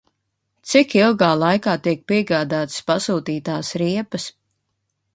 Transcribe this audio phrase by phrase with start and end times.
[0.71, 4.31] Cik ilgā laikā tiek piegādātas pasūtītās riepas?